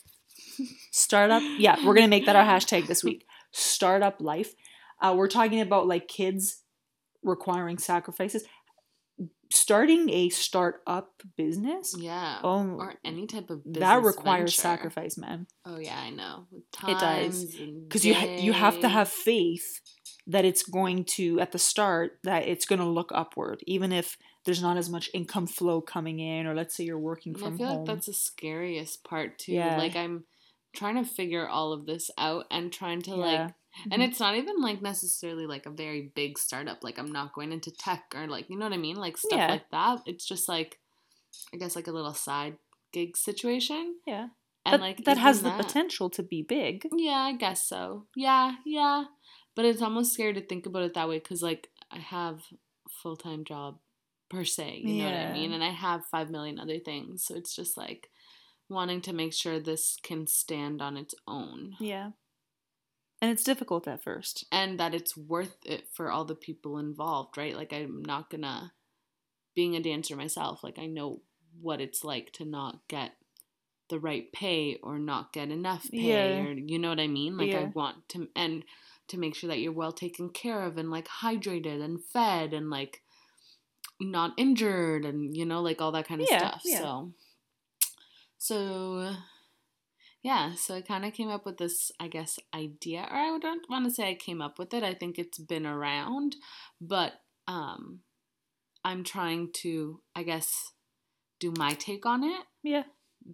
Startup. 0.91 1.44
Yeah, 1.57 1.85
we're 1.85 1.94
gonna 1.94 2.07
make 2.07 2.25
that 2.25 2.35
our 2.35 2.45
hashtag 2.45 2.88
this 2.88 3.03
week. 3.03 3.25
Startup 3.51 4.19
life. 4.19 4.53
Uh, 5.01 5.13
we're 5.15 5.27
talking 5.27 5.61
about 5.61 5.88
like 5.88 6.07
kids 6.07 6.63
requiring 7.23 7.77
sacrifices. 7.77 8.44
Starting 9.51 10.09
a 10.09 10.30
startup 10.30 11.21
business. 11.37 11.95
yeah. 11.97 12.39
Oh, 12.44 12.63
or 12.80 12.95
any 13.06 13.27
type 13.27 13.49
of 13.49 13.63
business 13.63 13.80
that 13.80 14.04
requires 14.04 14.56
venture. 14.56 14.61
sacrifice, 14.61 15.18
man. 15.18 15.47
Oh 15.66 15.77
yeah, 15.80 15.97
I 15.99 16.09
know. 16.09 16.47
It 16.87 16.99
does. 16.99 17.56
Because 17.87 18.04
you 18.06 18.13
ha- 18.13 18.37
you 18.39 18.51
have 18.54 18.80
to 18.81 18.89
have 18.89 19.07
faith 19.07 19.80
that 20.27 20.43
it's 20.45 20.63
going 20.63 21.05
to 21.05 21.39
at 21.39 21.51
the 21.53 21.59
start 21.59 22.19
that 22.23 22.47
it's 22.47 22.65
going 22.65 22.79
to 22.79 22.85
look 22.85 23.11
upward, 23.13 23.63
even 23.65 23.91
if 23.91 24.17
there's 24.45 24.61
not 24.61 24.77
as 24.77 24.89
much 24.89 25.09
income 25.13 25.47
flow 25.47 25.79
coming 25.81 26.19
in, 26.19 26.45
or 26.45 26.53
let's 26.53 26.75
say 26.75 26.83
you're 26.83 26.99
working 26.99 27.33
And 27.33 27.41
from 27.41 27.53
I 27.53 27.57
feel 27.57 27.67
home. 27.67 27.77
like 27.77 27.85
that's 27.87 28.07
the 28.07 28.13
scariest 28.13 29.03
part 29.03 29.39
too. 29.39 29.53
Yeah. 29.53 29.77
Like 29.77 29.95
I'm 29.95 30.25
trying 30.75 30.95
to 30.95 31.09
figure 31.09 31.47
all 31.47 31.71
of 31.73 31.85
this 31.85 32.11
out 32.17 32.45
and 32.51 32.71
trying 32.71 33.01
to 33.03 33.11
Yeah. 33.11 33.15
like 33.17 33.53
and 33.91 34.01
Mhm. 34.01 34.07
it's 34.07 34.19
not 34.19 34.35
even 34.35 34.59
like 34.59 34.81
necessarily 34.81 35.45
like 35.45 35.65
a 35.65 35.69
very 35.69 36.11
big 36.15 36.37
startup. 36.39 36.83
Like 36.83 36.97
I'm 36.99 37.11
not 37.11 37.33
going 37.33 37.51
into 37.51 37.71
tech 37.71 38.13
or 38.15 38.27
like 38.27 38.49
you 38.49 38.57
know 38.57 38.65
what 38.65 38.73
I 38.73 38.77
mean? 38.77 38.95
Like 38.97 39.17
stuff 39.17 39.37
Yeah. 39.37 39.47
like 39.51 39.69
that. 39.71 40.01
It's 40.05 40.25
just 40.25 40.49
like 40.49 40.79
I 41.53 41.57
guess 41.57 41.75
like 41.75 41.87
a 41.87 41.91
little 41.91 42.13
side 42.13 42.57
gig 42.91 43.15
situation. 43.17 43.95
yeah, 44.05 44.29
And 44.65 44.71
but 44.73 44.79
like 44.81 45.03
that 45.05 45.17
has 45.17 45.41
the 45.43 45.51
potential 45.51 46.09
to 46.11 46.23
be 46.23 46.41
big. 46.41 46.87
Yeah, 46.95 47.19
I 47.19 47.33
guess 47.33 47.67
so. 47.67 48.07
Yeah, 48.15 48.55
yeah. 48.65 49.05
But 49.57 49.66
it's 49.66 49.81
almost 49.81 50.14
scary 50.14 50.33
to 50.35 50.42
think 50.42 50.66
about 50.68 50.83
it 50.83 50.94
that 50.94 51.09
way 51.09 51.18
because 51.19 51.42
like 51.44 51.69
I 51.92 51.97
have 51.97 52.35
a 52.85 52.90
full 53.02 53.18
time 53.18 53.44
job 53.44 53.80
per 54.30 54.45
se, 54.45 54.81
you 54.85 54.99
know 55.04 55.06
what 55.06 55.14
I 55.16 55.33
mean? 55.33 55.52
And 55.52 55.64
I 55.64 55.71
have 55.71 56.06
five 56.06 56.30
million 56.30 56.59
other 56.59 56.80
things. 56.80 57.26
So 57.26 57.35
it's 57.35 57.56
just 57.56 57.76
like 57.76 58.09
wanting 58.69 59.02
to 59.02 59.14
make 59.14 59.33
sure 59.33 59.59
this 59.59 59.97
can 60.04 60.28
stand 60.28 60.81
on 60.81 60.95
its 60.95 61.16
own 61.28 61.73
Yeah, 61.80 62.11
and 63.21 63.31
it's 63.31 63.44
difficult 63.44 63.87
at 63.87 64.04
first. 64.04 64.45
and 64.52 64.80
that 64.80 64.94
it's 64.94 65.18
worth 65.18 65.57
it 65.66 65.87
for 65.94 66.11
all 66.11 66.23
the 66.26 66.35
people 66.35 66.78
involved, 66.78 67.37
right? 67.37 67.56
Like 67.56 67.73
I'm 67.73 68.04
not 68.06 68.30
gonna 68.30 68.73
being 69.56 69.76
a 69.76 69.81
dancer 69.81 70.16
myself, 70.16 70.64
like 70.64 70.78
I 70.78 70.85
know 70.85 71.21
what 71.59 71.81
it's 71.81 72.04
like 72.04 72.31
to 72.33 72.45
not 72.45 72.87
get 72.87 73.14
the 73.90 73.99
right 73.99 74.31
pay 74.33 74.78
or 74.83 74.99
not 74.99 75.31
get 75.33 75.49
enough 75.49 75.90
pay 75.90 76.35
Yeah. 76.35 76.44
or 76.44 76.52
you 76.54 76.78
know 76.78 76.90
what 76.90 76.99
I 76.99 77.07
mean? 77.07 77.37
Like 77.37 77.56
I 77.56 77.71
want 77.73 78.07
to 78.09 78.28
and 78.35 78.64
to 79.07 79.18
make 79.18 79.35
sure 79.35 79.47
that 79.47 79.59
you're 79.59 79.71
well 79.71 79.92
taken 79.92 80.30
care 80.30 80.64
of 80.64 80.78
and 80.78 80.92
like 80.92 81.07
hydrated 81.07 81.83
and 81.83 82.04
fed 82.04 82.54
and 82.54 82.69
like 82.69 83.02
not 83.99 84.33
injured 84.37 85.06
and 85.06 85.35
you 85.35 85.45
know 85.45 85.61
like 85.61 85.81
all 85.81 85.92
that 85.92 86.07
kind 86.07 86.21
of 86.21 86.28
Yeah, 86.28 86.49
stuff. 86.49 86.61
yeah. 86.66 86.80
So 86.81 87.14
so 88.37 89.16
yeah, 90.23 90.56
so 90.56 90.76
I 90.76 90.81
kind 90.81 91.06
of 91.06 91.14
came 91.14 91.30
up 91.30 91.45
with 91.45 91.57
this, 91.57 91.92
I 91.99 92.07
guess, 92.07 92.40
idea, 92.54 93.07
or 93.09 93.16
I 93.18 93.37
don't 93.40 93.69
want 93.69 93.85
to 93.85 93.92
say 93.92 94.09
I 94.09 94.16
came 94.16 94.42
up 94.42 94.59
with 94.59 94.73
it. 94.73 94.83
I 94.83 94.94
think 94.94 95.18
it's 95.18 95.37
been 95.37 95.66
around, 95.66 96.35
but 96.81 97.14
um, 97.47 97.99
I'm 98.83 99.04
trying 99.04 99.52
to, 99.64 100.02
I 100.16 100.23
guess, 100.23 100.73
do 101.40 101.54
my 101.57 101.73
take 101.73 102.06
on 102.06 102.23
it 102.23 102.44
Yeah, 102.64 102.83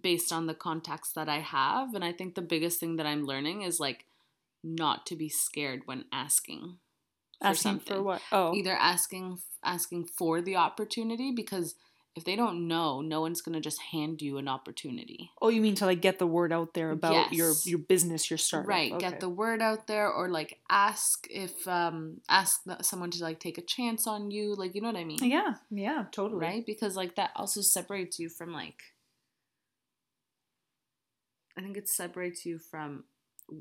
based 0.02 0.32
on 0.32 0.46
the 0.46 0.54
contacts 0.54 1.12
that 1.12 1.28
I 1.28 1.40
have. 1.40 1.94
And 1.94 2.04
I 2.04 2.12
think 2.12 2.34
the 2.34 2.42
biggest 2.42 2.80
thing 2.80 2.96
that 2.96 3.06
I'm 3.06 3.24
learning 3.24 3.62
is 3.62 3.80
like 3.80 4.04
not 4.64 5.06
to 5.06 5.16
be 5.16 5.28
scared 5.28 5.82
when 5.84 6.06
asking. 6.12 6.78
For 7.40 7.48
Asking 7.48 7.72
something. 7.72 7.96
for 7.96 8.02
what? 8.02 8.22
Oh, 8.32 8.54
Either 8.54 8.72
asking 8.72 9.38
asking 9.64 10.06
for 10.06 10.40
the 10.40 10.56
opportunity 10.56 11.32
because 11.32 11.74
if 12.16 12.24
they 12.24 12.36
don't 12.36 12.68
know, 12.68 13.00
no 13.00 13.20
one's 13.20 13.40
gonna 13.42 13.60
just 13.60 13.80
hand 13.92 14.22
you 14.22 14.38
an 14.38 14.46
opportunity. 14.48 15.30
oh, 15.42 15.48
you 15.48 15.60
mean 15.60 15.74
to 15.74 15.84
like 15.86 16.00
get 16.00 16.18
the 16.18 16.26
word 16.26 16.52
out 16.52 16.72
there 16.74 16.90
about 16.90 17.32
your 17.32 17.48
Yes. 17.48 17.66
your 17.66 17.78
business, 17.80 18.30
your 18.30 18.38
startup? 18.38 18.68
Right, 18.68 18.92
Okay. 18.92 19.10
get 19.10 19.20
the 19.20 19.28
word 19.28 19.60
out 19.60 19.86
there, 19.88 20.08
or 20.10 20.28
like 20.28 20.58
ask 20.70 21.26
if 21.28 21.66
um 21.68 22.20
ask 22.28 22.62
someone 22.82 23.10
to 23.10 23.22
like 23.22 23.40
take 23.40 23.58
a 23.58 23.62
chance 23.62 24.06
on 24.06 24.30
you, 24.30 24.54
like 24.54 24.74
you 24.74 24.80
know 24.80 24.88
what 24.88 24.96
I 24.96 25.04
mean, 25.04 25.18
Yeah, 25.22 25.54
yeah, 25.70 26.04
totally. 26.12 26.46
right? 26.46 26.64
Because 26.64 26.96
like 26.96 27.16
that 27.16 27.32
also 27.36 27.60
separates 27.62 28.18
you 28.18 28.28
from 28.28 28.52
like. 28.52 28.80
I 31.56 31.60
think 31.62 31.76
it 31.76 31.88
separates 31.88 32.44
you 32.46 32.58
from 32.58 33.04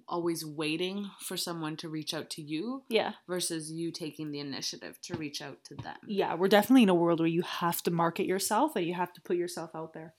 always 0.08 0.46
waiting 0.46 1.10
for 1.20 1.36
someone 1.38 1.76
to 1.78 1.90
reach 1.90 2.14
out 2.14 2.30
to 2.32 2.42
you 2.42 2.84
Yeah, 2.90 3.14
versus 3.28 3.72
you 3.72 3.92
taking 3.92 4.32
the 4.32 4.40
initiative 4.40 5.00
to 5.04 5.16
reach 5.18 5.42
out 5.42 5.64
to 5.66 5.76
them. 5.76 5.98
yeah. 6.08 6.36
We're 6.36 6.48
definitely 6.48 6.84
in 6.84 6.90
a 6.90 6.96
world 6.96 7.20
where 7.20 7.28
you 7.28 7.42
have 7.44 7.82
to 7.84 7.92
market 7.92 8.26
yourself 8.26 8.76
and 8.76 8.86
you 8.86 8.94
have 8.94 9.14
to 9.14 9.22
put 9.22 9.38
yourself 9.38 9.72
out 9.76 9.94
there. 9.94 10.14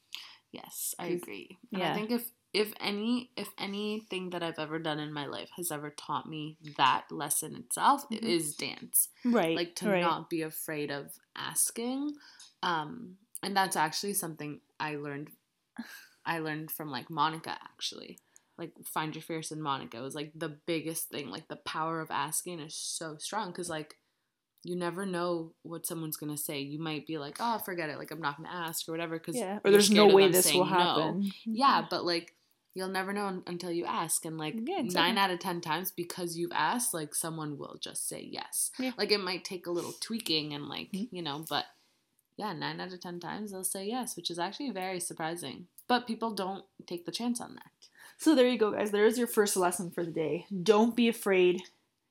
Yes, 0.53 0.95
i 0.99 1.07
agree. 1.07 1.59
And 1.73 1.81
yeah. 1.83 1.91
I 1.91 1.95
think 1.95 2.11
if 2.13 2.31
if 2.53 2.73
any 2.81 3.31
if 3.37 3.49
anything 3.59 4.31
that 4.31 4.43
I've 4.45 4.61
ever 4.61 4.79
done 4.79 5.01
in 5.01 5.13
my 5.13 5.27
life 5.27 5.51
has 5.57 5.73
ever 5.73 5.91
taught 5.91 6.29
me 6.29 6.57
that 6.77 7.07
lesson 7.11 7.57
itself 7.57 8.05
it 8.11 8.23
Mhm. 8.23 8.29
is 8.29 8.55
dance. 8.55 9.09
Right. 9.25 9.57
Like 9.57 9.75
to 9.77 9.89
right. 9.89 10.01
not 10.01 10.31
be 10.31 10.43
afraid 10.43 10.91
of 10.93 11.19
asking. 11.35 12.13
Um 12.63 13.17
and 13.43 13.57
that's 13.57 13.75
actually 13.77 14.15
something 14.15 14.61
I 14.79 14.95
learned 14.97 15.31
I 16.25 16.39
learned 16.39 16.71
from 16.71 16.89
like 16.91 17.11
Monica 17.11 17.51
actually. 17.51 18.19
Like 18.59 18.73
find 18.85 19.15
your 19.15 19.23
fierce 19.23 19.51
and 19.51 19.63
Monica 19.63 20.01
was 20.01 20.15
like 20.15 20.33
the 20.35 20.49
biggest 20.67 21.09
thing. 21.09 21.29
Like 21.31 21.49
the 21.49 21.57
power 21.57 22.01
of 22.01 22.11
asking 22.11 22.61
is 22.61 22.77
so 22.77 23.17
strong 23.19 23.53
cuz 23.53 23.69
like 23.69 23.99
you 24.67 24.77
never 24.77 25.05
know 25.05 25.53
what 25.63 25.85
someone's 25.87 26.17
gonna 26.17 26.39
say. 26.39 26.61
You 26.61 26.79
might 26.79 27.07
be 27.07 27.19
like, 27.19 27.37
"Oh, 27.41 27.59
forget 27.59 27.91
it. 27.91 27.99
Like 27.99 28.11
I'm 28.11 28.21
not 28.21 28.37
gonna 28.39 28.49
ask 28.49 28.89
or 28.89 28.93
whatever." 28.93 29.19
Because 29.19 29.37
Yeah. 29.37 29.59
Or 29.65 29.71
there's 29.71 29.91
no 29.91 30.07
way 30.07 30.29
this 30.29 30.53
will 30.55 30.65
happen. 30.65 31.31
yeah, 31.45 31.87
but 31.91 32.05
like 32.05 32.35
you'll 32.77 32.89
never 32.89 33.13
know 33.13 33.27
un- 33.27 33.43
until 33.47 33.71
you 33.71 33.85
ask, 33.85 34.25
and 34.25 34.39
like 34.39 34.55
Yeah, 34.55 34.77
nine 34.77 34.85
exactly. 34.87 35.19
out 35.21 35.31
of 35.31 35.39
ten 35.41 35.61
times 35.61 35.91
because 35.93 36.37
you've 36.39 36.51
asked, 36.53 36.95
like 36.95 37.15
someone 37.15 37.59
will 37.59 37.77
just 37.81 38.09
say 38.09 38.21
yes. 38.23 38.71
Yeah. 38.79 38.93
Like 38.97 39.13
it 39.13 39.21
might 39.21 39.45
take 39.45 39.67
a 39.67 39.71
little 39.71 39.93
tweaking 40.01 40.55
and 40.55 40.67
like 40.69 40.91
Mhm. 40.93 41.09
you 41.13 41.23
know, 41.23 41.45
but 41.49 41.67
yeah, 42.37 42.53
nine 42.53 42.81
out 42.81 42.93
of 42.93 43.01
ten 43.01 43.21
times 43.21 43.51
they'll 43.53 43.65
say 43.65 43.87
yes, 43.87 44.17
which 44.17 44.31
is 44.31 44.39
actually 44.39 44.71
very 44.71 44.99
surprising. 44.99 45.69
But 45.87 46.07
people 46.07 46.33
don't 46.33 46.65
take 46.87 47.05
the 47.05 47.13
chance 47.13 47.41
on 47.41 47.55
that. 47.57 47.71
So 48.25 48.35
there 48.35 48.49
you 48.49 48.57
go, 48.57 48.71
guys. 48.73 48.91
There's 48.91 49.19
your 49.19 49.27
first 49.27 49.55
lesson 49.55 49.91
for 49.91 50.03
the 50.03 50.11
day. 50.11 50.47
Don't 50.63 50.97
be 50.97 51.09
afraid. 51.09 51.61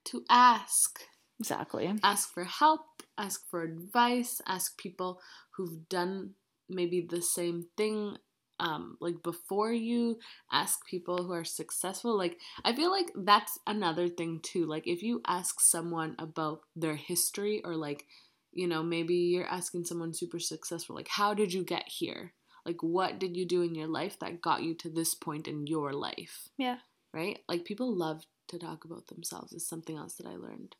To 0.06 0.24
ask, 0.30 1.00
Exactly. 1.40 1.92
ask 2.04 2.32
for 2.32 2.44
help, 2.44 2.82
ask 3.18 3.50
for 3.50 3.64
advice, 3.64 4.40
ask 4.46 4.78
people 4.78 5.20
who've 5.56 5.90
done 5.90 6.36
maybe 6.70 7.02
the 7.02 7.20
same 7.24 7.66
thing 7.78 8.18
um 8.60 8.96
like 9.02 9.24
before 9.24 9.74
you 9.74 10.20
ask 10.52 10.86
people 10.86 11.24
who 11.24 11.34
are 11.34 11.44
successful 11.44 12.16
like 12.16 12.38
i 12.64 12.72
feel 12.72 12.92
like 12.92 13.08
that's 13.16 13.58
another 13.66 14.08
thing 14.08 14.40
too 14.44 14.68
like 14.68 14.86
if 14.88 15.02
you 15.02 15.20
ask 15.26 15.60
someone 15.60 16.16
about 16.20 16.62
their 16.76 16.96
history 16.96 17.62
or 17.66 17.76
like 17.76 18.06
you 18.52 18.68
know 18.68 18.84
maybe 18.84 19.16
you're 19.16 19.48
asking 19.48 19.84
someone 19.84 20.14
super 20.14 20.38
successful 20.40 20.96
like 20.96 21.08
how 21.08 21.34
did 21.34 21.52
you 21.52 21.64
get 21.64 21.84
here 21.88 22.32
like 22.66 22.82
what 22.82 23.20
did 23.20 23.36
you 23.38 23.46
do 23.46 23.62
in 23.62 23.76
your 23.76 23.88
life 23.88 24.18
that 24.20 24.42
got 24.42 24.64
you 24.64 24.74
to 24.76 24.90
this 24.90 25.14
point 25.14 25.48
in 25.48 25.68
your 25.68 25.94
life 25.94 26.50
Yeah. 26.58 26.78
right 27.14 27.40
like 27.48 27.66
people 27.66 27.96
love 27.96 28.24
to 28.50 28.60
talk 28.60 28.86
about 28.86 29.08
themselves 29.08 29.54
is 29.54 29.68
something 29.68 29.98
else 29.98 30.16
that 30.16 30.28
i 30.28 30.36
learned 30.36 30.76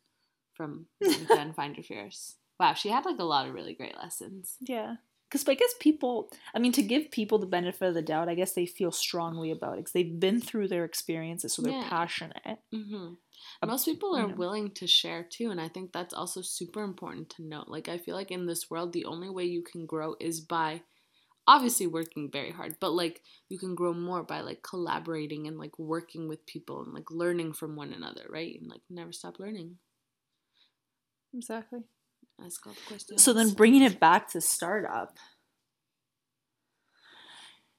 from 0.54 0.86
and 1.00 1.54
Find 1.54 1.76
Your 1.76 1.84
Fierce. 1.84 2.36
Wow, 2.60 2.74
she 2.74 2.88
had 2.88 3.04
like 3.04 3.18
a 3.18 3.24
lot 3.24 3.46
of 3.48 3.54
really 3.54 3.74
great 3.74 3.96
lessons. 3.96 4.56
Yeah. 4.60 4.96
Because 5.28 5.48
I 5.48 5.54
guess 5.54 5.74
people, 5.80 6.30
I 6.54 6.60
mean, 6.60 6.70
to 6.72 6.82
give 6.82 7.10
people 7.10 7.38
the 7.38 7.46
benefit 7.46 7.88
of 7.88 7.94
the 7.94 8.02
doubt, 8.02 8.28
I 8.28 8.36
guess 8.36 8.52
they 8.52 8.66
feel 8.66 8.92
strongly 8.92 9.50
about 9.50 9.72
it 9.74 9.76
because 9.78 9.92
they've 9.92 10.20
been 10.20 10.40
through 10.40 10.68
their 10.68 10.84
experiences, 10.84 11.54
so 11.54 11.62
they're 11.62 11.72
Yeah. 11.72 11.88
passionate. 11.88 12.60
hmm 12.72 13.14
Uh, 13.60 13.66
Most 13.66 13.84
people 13.84 14.16
you 14.16 14.24
are 14.24 14.28
know. 14.28 14.34
willing 14.36 14.70
to 14.72 14.86
share 14.86 15.24
too, 15.24 15.50
and 15.50 15.60
I 15.60 15.68
think 15.68 15.92
that's 15.92 16.14
also 16.14 16.40
super 16.40 16.84
important 16.84 17.30
to 17.30 17.42
note. 17.42 17.66
Like, 17.66 17.88
I 17.88 17.98
feel 17.98 18.14
like 18.14 18.30
in 18.30 18.46
this 18.46 18.70
world, 18.70 18.92
the 18.92 19.06
only 19.06 19.28
way 19.28 19.44
you 19.44 19.62
can 19.62 19.86
grow 19.86 20.14
is 20.20 20.40
by 20.40 20.82
obviously 21.46 21.86
working 21.86 22.30
very 22.30 22.50
hard, 22.50 22.76
but 22.80 22.92
like 22.92 23.22
you 23.48 23.58
can 23.58 23.74
grow 23.74 23.92
more 23.92 24.22
by 24.22 24.40
like 24.40 24.62
collaborating 24.62 25.46
and 25.46 25.58
like 25.58 25.78
working 25.78 26.28
with 26.28 26.46
people 26.46 26.82
and 26.82 26.92
like 26.94 27.10
learning 27.10 27.52
from 27.52 27.76
one 27.76 27.92
another, 27.92 28.22
right? 28.28 28.58
And 28.60 28.70
like 28.70 28.82
never 28.90 29.12
stop 29.12 29.38
learning. 29.38 29.76
Exactly. 31.34 31.80
Ask 32.44 32.66
all 32.66 32.72
the 32.72 32.80
questions. 32.88 33.22
So 33.22 33.32
then 33.32 33.50
bringing 33.50 33.82
it 33.82 34.00
back 34.00 34.30
to 34.30 34.40
startup. 34.40 35.16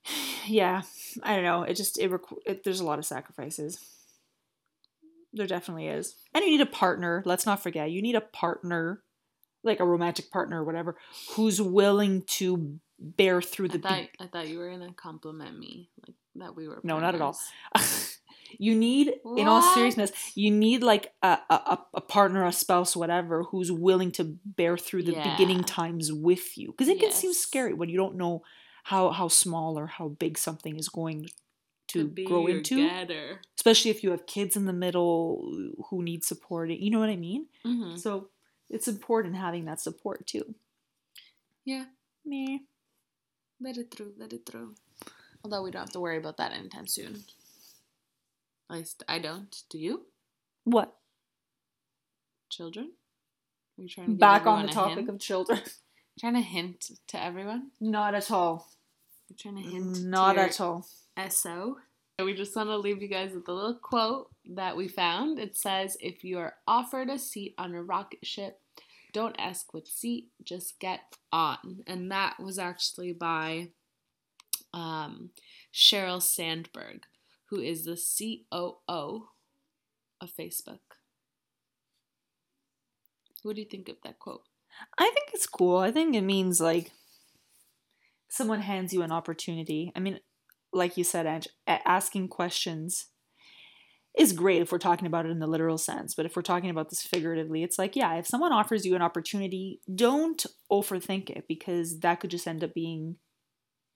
Yeah, 0.47 0.83
I 1.23 1.33
don't 1.33 1.43
know. 1.43 1.63
It 1.63 1.73
just 1.73 1.97
it, 1.97 2.11
requ- 2.11 2.37
it 2.45 2.63
there's 2.63 2.79
a 2.79 2.85
lot 2.85 2.99
of 2.99 3.05
sacrifices. 3.05 3.79
There 5.33 5.47
definitely 5.47 5.87
is. 5.87 6.13
And 6.35 6.43
you 6.43 6.51
need 6.51 6.61
a 6.61 6.67
partner. 6.67 7.23
Let's 7.25 7.47
not 7.47 7.63
forget. 7.63 7.89
You 7.89 8.03
need 8.03 8.13
a 8.13 8.21
partner, 8.21 9.01
like 9.63 9.79
a 9.79 9.85
romantic 9.85 10.29
partner 10.29 10.61
or 10.61 10.63
whatever, 10.63 10.97
who's 11.31 11.59
willing 11.59 12.21
to 12.27 12.79
bear 12.99 13.41
through 13.41 13.65
I 13.69 13.71
the 13.73 13.79
thought, 13.79 14.03
I 14.19 14.27
thought 14.27 14.47
you 14.47 14.57
were 14.59 14.69
gonna 14.69 14.93
compliment 14.93 15.57
me, 15.59 15.89
like 16.07 16.15
that 16.35 16.55
we 16.55 16.67
were. 16.67 16.79
No, 16.83 16.99
not 16.99 17.15
at 17.15 17.21
all. 17.21 17.37
you 18.57 18.75
need 18.75 19.13
in 19.37 19.47
all 19.47 19.61
seriousness 19.73 20.11
you 20.35 20.51
need 20.51 20.83
like 20.83 21.11
a, 21.23 21.37
a, 21.49 21.79
a- 21.95 22.01
partner 22.01 22.45
a 22.45 22.51
spouse 22.53 22.95
whatever 22.95 23.43
who's 23.43 23.71
willing 23.71 24.11
to 24.11 24.37
bear 24.45 24.77
through 24.77 25.01
the 25.03 25.11
Yeah. 25.13 25.31
beginning 25.35 25.63
times 25.63 26.13
with 26.13 26.55
you 26.57 26.67
because 26.71 26.87
it 26.87 26.99
can 26.99 27.11
seem 27.11 27.33
scary 27.33 27.73
when 27.73 27.89
you 27.89 27.97
don't 27.97 28.15
know 28.15 28.43
how 28.83 29.09
how 29.09 29.27
small 29.29 29.77
or 29.79 29.87
how 29.87 30.09
big 30.09 30.37
something 30.37 30.77
is 30.77 30.89
going 30.89 31.27
to 31.87 32.07
be 32.07 32.23
grow 32.25 32.45
into 32.47 32.77
getter. 32.77 33.41
especially 33.57 33.89
if 33.91 34.03
you 34.03 34.11
have 34.11 34.25
kids 34.27 34.55
in 34.55 34.65
the 34.65 34.73
middle 34.73 35.73
who 35.89 36.03
need 36.03 36.23
supporting 36.23 36.79
you 36.81 36.91
know 36.91 36.99
what 36.99 37.09
i 37.09 37.15
mean 37.17 37.47
Mhm. 37.65 37.97
so 37.99 38.29
it's 38.69 38.87
important 38.87 39.35
having 39.35 39.65
that 39.65 39.81
support 39.81 40.25
too 40.27 40.53
Yeah, 41.65 41.85
me 42.23 42.65
very 43.65 43.85
true, 43.85 44.13
very 44.17 44.39
true. 44.39 44.75
Although 45.43 45.63
we 45.63 45.71
don't 45.71 45.81
have 45.81 45.91
to 45.91 45.99
worry 45.99 46.17
about 46.17 46.37
that 46.37 46.51
anytime 46.53 46.87
soon. 46.87 47.23
At 48.69 48.77
least 48.77 49.03
I 49.07 49.19
don't. 49.19 49.55
Do 49.69 49.77
you? 49.77 50.05
what 50.63 50.95
Children? 52.49 52.91
Are 53.77 53.81
you 53.81 53.89
trying 53.89 54.07
to 54.07 54.13
back 54.13 54.45
on 54.45 54.65
the 54.65 54.71
topic 54.71 55.07
of 55.09 55.19
children 55.19 55.61
trying 56.19 56.35
to 56.35 56.41
hint 56.41 56.91
to 57.07 57.21
everyone? 57.21 57.71
not 57.81 58.15
at 58.15 58.31
all 58.31 58.67
You're 59.27 59.37
trying 59.37 59.63
to 59.63 59.69
hint 59.69 60.03
not 60.03 60.33
to 60.33 60.41
at 60.41 60.61
all 60.61 60.87
SO. 61.29 61.77
We 62.17 62.33
just 62.33 62.55
want 62.55 62.69
to 62.69 62.77
leave 62.77 63.01
you 63.01 63.09
guys 63.09 63.33
with 63.33 63.47
a 63.49 63.53
little 63.53 63.75
quote 63.75 64.29
that 64.53 64.77
we 64.77 64.87
found. 64.87 65.37
It 65.37 65.57
says, 65.57 65.97
If 65.99 66.23
you 66.23 66.37
are 66.39 66.53
offered 66.65 67.09
a 67.09 67.19
seat 67.19 67.55
on 67.57 67.75
a 67.75 67.83
rocket 67.83 68.25
ship, 68.25 68.61
don't 69.15 69.35
ask 69.39 69.73
what 69.73 69.87
seat, 69.87 70.27
just 70.43 70.77
get 70.77 70.99
on. 71.31 71.83
And 71.87 72.11
that 72.11 72.37
was 72.37 72.59
actually 72.59 73.13
by 73.13 73.69
um, 74.73 75.29
Sheryl 75.73 76.21
Sandberg, 76.21 77.03
who 77.49 77.61
is 77.61 77.85
the 77.85 77.95
COO 77.95 79.27
of 80.19 80.31
Facebook. 80.37 80.79
What 83.43 83.55
do 83.55 83.61
you 83.61 83.67
think 83.67 83.87
of 83.87 83.95
that 84.03 84.19
quote? 84.19 84.43
I 84.97 85.05
think 85.05 85.29
it's 85.33 85.47
cool. 85.47 85.77
I 85.77 85.91
think 85.91 86.13
it 86.13 86.21
means 86.21 86.59
like 86.59 86.91
someone 88.27 88.59
hands 88.59 88.91
you 88.91 89.01
an 89.01 89.13
opportunity. 89.13 89.93
I 89.95 90.01
mean, 90.01 90.19
like 90.73 90.97
you 90.97 91.05
said, 91.05 91.25
Ange, 91.25 91.47
asking 91.65 92.27
questions 92.27 93.05
is 94.17 94.31
great 94.33 94.61
if 94.61 94.71
we're 94.71 94.77
talking 94.77 95.07
about 95.07 95.25
it 95.25 95.29
in 95.31 95.39
the 95.39 95.47
literal 95.47 95.77
sense. 95.77 96.13
But 96.15 96.25
if 96.25 96.35
we're 96.35 96.41
talking 96.41 96.69
about 96.69 96.89
this 96.89 97.01
figuratively, 97.01 97.63
it's 97.63 97.77
like, 97.77 97.95
yeah, 97.95 98.15
if 98.15 98.25
someone 98.27 98.53
offers 98.53 98.85
you 98.85 98.95
an 98.95 99.01
opportunity, 99.01 99.81
don't 99.93 100.45
overthink 100.71 101.29
it 101.29 101.45
because 101.47 101.99
that 101.99 102.19
could 102.19 102.29
just 102.31 102.47
end 102.47 102.63
up 102.63 102.73
being 102.73 103.17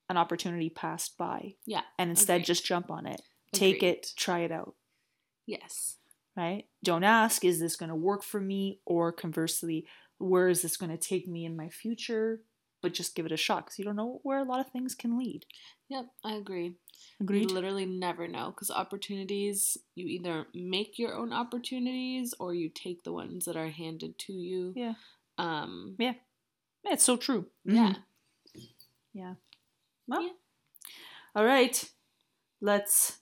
an 0.08 0.16
opportunity 0.16 0.68
passed 0.68 1.16
by. 1.16 1.52
Yeah, 1.66 1.82
And 1.98 2.10
instead, 2.10 2.36
agreed. 2.36 2.46
just 2.46 2.64
jump 2.66 2.90
on 2.90 3.06
it. 3.06 3.20
Take 3.52 3.76
Agreed. 3.78 3.88
it, 3.88 4.06
try 4.16 4.40
it 4.40 4.52
out, 4.52 4.74
Yes. 5.46 5.96
right? 6.36 6.64
Don't 6.84 7.04
ask, 7.04 7.44
is 7.44 7.58
this 7.60 7.76
going 7.76 7.88
to 7.90 7.96
work 7.96 8.22
for 8.22 8.40
me? 8.40 8.80
Or 8.86 9.12
conversely, 9.12 9.86
where 10.18 10.48
is 10.48 10.62
this 10.62 10.76
going 10.76 10.90
to 10.90 10.98
take 10.98 11.26
me 11.26 11.44
in 11.44 11.56
my 11.56 11.68
future? 11.68 12.40
But 12.82 12.94
just 12.94 13.14
give 13.14 13.26
it 13.26 13.32
a 13.32 13.36
shot 13.36 13.64
because 13.66 13.78
you 13.78 13.84
don't 13.84 13.96
know 13.96 14.20
where 14.22 14.38
a 14.38 14.44
lot 14.44 14.60
of 14.60 14.70
things 14.70 14.94
can 14.94 15.18
lead. 15.18 15.44
Yep, 15.88 16.06
I 16.24 16.32
agree. 16.34 16.76
Agreed? 17.20 17.50
You 17.50 17.54
literally 17.54 17.84
never 17.84 18.26
know 18.26 18.50
because 18.50 18.70
opportunities, 18.70 19.76
you 19.94 20.06
either 20.06 20.46
make 20.54 20.98
your 20.98 21.14
own 21.14 21.32
opportunities 21.32 22.32
or 22.38 22.54
you 22.54 22.68
take 22.70 23.02
the 23.04 23.12
ones 23.12 23.44
that 23.44 23.56
are 23.56 23.68
handed 23.68 24.18
to 24.20 24.32
you. 24.32 24.72
Yeah. 24.74 24.94
Um, 25.36 25.96
Yeah, 25.98 26.14
it's 26.84 27.04
so 27.04 27.16
true. 27.16 27.46
yeah. 27.64 27.94
Mhm. 28.54 28.68
Yeah. 29.12 29.34
Well, 30.06 30.22
Yeah. 30.22 30.32
All 31.34 31.44
right. 31.44 31.92
Let's 32.60 33.18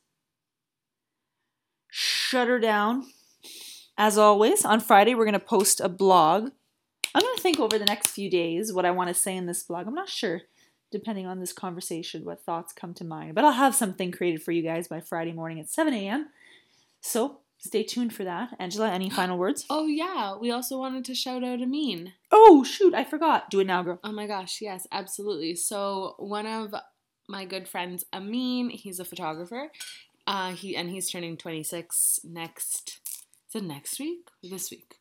shut 1.88 2.49
her 2.49 2.59
down. 2.59 3.11
As 3.97 4.17
always, 4.17 4.65
on 4.65 4.81
Friday, 4.81 5.15
we're 5.15 5.25
going 5.25 5.33
to 5.33 5.41
post 5.41 5.81
a 5.81 5.88
blog. 5.88 6.50
I'm 7.19 7.25
going 7.25 7.35
to 7.35 7.43
think 7.43 7.59
over 7.59 7.81
the 7.81 7.85
next 7.85 8.13
few 8.13 8.31
days 8.31 8.73
what 8.73 8.85
I 8.85 8.93
want 8.93 9.09
to 9.09 9.15
say 9.15 9.37
in 9.37 9.47
this 9.47 9.65
blog. 9.65 9.89
I'm 9.89 9.95
not 9.95 10.09
sure, 10.09 10.43
depending 10.93 11.27
on 11.27 11.41
this 11.41 11.53
conversation, 11.53 12.25
what 12.25 12.45
thoughts 12.45 12.73
come 12.73 12.95
to 12.95 13.05
mind. 13.05 13.35
But 13.35 13.45
I'll 13.45 13.51
have 13.51 13.75
something 13.75 14.13
created 14.13 14.41
for 14.41 14.53
you 14.53 14.63
guys 14.63 14.87
by 14.87 15.01
Friday 15.01 15.33
morning 15.33 15.59
at 15.59 15.69
7 15.69 15.93
a.m. 15.93 16.29
So 17.01 17.39
stay 17.59 17.83
tuned 17.83 18.15
for 18.15 18.23
that. 18.23 18.55
Angela, 18.61 18.89
any 18.93 19.11
final 19.11 19.37
words? 19.37 19.67
Oh 19.69 19.89
yeah, 19.89 20.37
we 20.37 20.53
also 20.53 20.79
wanted 20.79 21.05
to 21.07 21.15
shout 21.17 21.43
out 21.43 21.61
Amin. 21.61 22.13
Oh, 22.31 22.63
shoot, 22.63 22.95
I 22.95 23.03
forgot. 23.03 23.51
Do 23.51 23.59
it 23.59 23.67
now, 23.67 23.83
girl. 23.83 23.99
Oh 24.05 24.13
my 24.13 24.29
gosh, 24.29 24.61
yes, 24.61 24.87
absolutely. 24.93 25.57
So 25.57 26.15
one 26.19 26.47
of 26.47 26.73
my 27.29 27.47
good 27.47 27.67
friends, 27.67 28.05
Amin, 28.13 28.71
he's 28.71 29.01
a 29.01 29.05
photographer. 29.05 29.73
Uh, 30.25 30.53
he 30.53 30.77
and 30.77 30.89
he's 30.89 31.11
turning 31.11 31.37
26 31.37 32.21
next. 32.23 33.01
Is 33.49 33.57
it 33.57 33.65
next 33.65 33.99
week 33.99 34.29
this 34.41 34.71
week? 34.71 34.95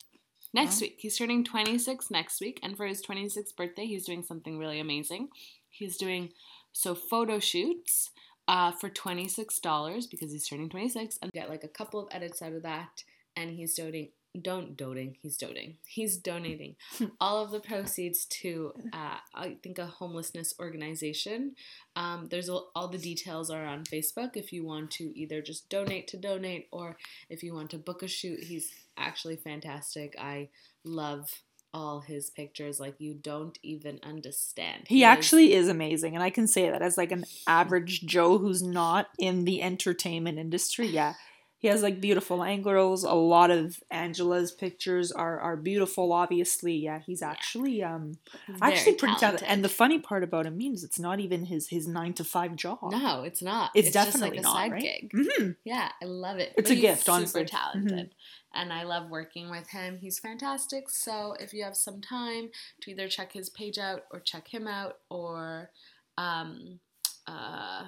Next 0.53 0.77
Oh. 0.81 0.85
week. 0.85 0.95
He's 0.99 1.17
turning 1.17 1.43
26 1.43 2.09
next 2.11 2.39
week, 2.41 2.59
and 2.63 2.75
for 2.77 2.85
his 2.87 3.01
26th 3.01 3.55
birthday, 3.55 3.85
he's 3.85 4.05
doing 4.05 4.23
something 4.23 4.57
really 4.57 4.79
amazing. 4.79 5.29
He's 5.69 5.97
doing 5.97 6.33
so 6.71 6.95
photo 6.95 7.39
shoots 7.39 8.11
uh, 8.47 8.71
for 8.71 8.89
$26 8.89 10.09
because 10.09 10.31
he's 10.31 10.47
turning 10.47 10.69
26 10.69 11.19
and 11.21 11.31
get 11.31 11.49
like 11.49 11.63
a 11.63 11.67
couple 11.67 11.99
of 11.99 12.07
edits 12.11 12.41
out 12.41 12.53
of 12.53 12.63
that. 12.63 13.03
And 13.35 13.51
he's 13.51 13.75
donating, 13.75 14.09
don't 14.41 14.77
doting, 14.77 15.17
he's 15.21 15.37
doting. 15.37 15.77
He's 15.87 16.17
donating 16.17 16.75
all 17.19 17.43
of 17.43 17.51
the 17.51 17.59
proceeds 17.59 18.25
to, 18.25 18.73
uh, 18.93 19.17
I 19.33 19.57
think, 19.63 19.79
a 19.79 19.85
homelessness 19.87 20.53
organization. 20.59 21.55
Um, 21.95 22.27
there's 22.29 22.49
a, 22.49 22.59
all 22.75 22.87
the 22.87 22.97
details 22.97 23.49
are 23.49 23.65
on 23.65 23.83
Facebook 23.83 24.31
if 24.35 24.51
you 24.53 24.65
want 24.65 24.91
to 24.91 25.11
either 25.17 25.41
just 25.41 25.69
donate 25.69 26.07
to 26.09 26.17
donate 26.17 26.67
or 26.71 26.97
if 27.29 27.43
you 27.43 27.53
want 27.53 27.69
to 27.71 27.77
book 27.77 28.03
a 28.03 28.07
shoot. 28.07 28.43
He's 28.43 28.71
actually 28.97 29.35
fantastic. 29.37 30.15
I 30.19 30.49
love 30.83 31.29
all 31.73 31.99
his 31.99 32.29
pictures 32.29 32.79
like 32.79 32.95
you 32.99 33.13
don't 33.13 33.59
even 33.61 33.99
understand. 34.01 34.83
He 34.87 35.01
is- 35.01 35.05
actually 35.07 35.53
is 35.53 35.67
amazing, 35.67 36.15
and 36.15 36.23
I 36.23 36.29
can 36.29 36.47
say 36.47 36.69
that 36.69 36.81
as 36.81 36.97
like 36.97 37.11
an 37.11 37.25
average 37.45 38.01
Joe 38.05 38.37
who's 38.37 38.63
not 38.63 39.07
in 39.19 39.45
the 39.45 39.61
entertainment 39.61 40.39
industry. 40.39 40.87
Yeah, 40.87 41.13
he 41.59 41.67
has 41.69 41.81
like 41.81 41.99
beautiful 41.99 42.43
angles. 42.43 43.03
A 43.03 43.13
lot 43.13 43.49
of 43.49 43.79
Angela's 43.89 44.51
pictures 44.51 45.11
are 45.11 45.39
are 45.39 45.57
beautiful. 45.57 46.13
Obviously, 46.13 46.75
yeah, 46.75 46.99
he's 46.99 47.23
actually 47.23 47.83
um 47.83 48.17
very 48.47 48.73
actually 48.73 48.93
pretty 48.95 49.15
talented. 49.15 49.47
And 49.47 49.63
the 49.63 49.69
funny 49.69 49.97
part 49.97 50.23
about 50.23 50.45
him 50.45 50.55
means 50.57 50.83
it's 50.83 50.99
not 50.99 51.19
even 51.19 51.45
his 51.45 51.69
his 51.69 51.87
nine 51.87 52.13
to 52.13 52.23
five 52.23 52.55
job. 52.55 52.91
no, 52.91 53.23
it's 53.23 53.41
not. 53.41 53.71
It's 53.73 53.91
just 53.91 54.11
definitely 54.11 54.37
like 54.37 54.39
a 54.39 54.43
not, 54.43 54.53
side 54.55 54.71
right? 54.71 54.81
gig. 54.81 55.11
hmm 55.11 55.51
Yeah, 55.63 55.89
I 56.01 56.05
love 56.05 56.37
it. 56.37 56.53
It's 56.57 56.69
But 56.69 56.71
a 56.71 56.75
he's 56.75 56.81
gift, 56.81 57.09
honestly. 57.09 57.41
Super 57.41 57.49
talented, 57.49 58.13
and 58.53 58.71
I 58.71 58.83
love 58.83 59.09
working 59.09 59.49
with 59.49 59.69
him. 59.69 59.97
He's 59.97 60.19
fantastic. 60.19 60.91
So 60.91 61.35
if 61.39 61.53
you 61.53 61.63
have 61.63 61.75
some 61.75 62.01
time 62.01 62.49
to 62.81 62.91
either 62.91 63.07
check 63.07 63.33
his 63.33 63.49
page 63.49 63.79
out 63.79 64.03
or 64.11 64.19
check 64.19 64.47
him 64.47 64.67
out 64.67 64.97
or 65.09 65.71
um, 66.19 66.79
uh, 67.25 67.85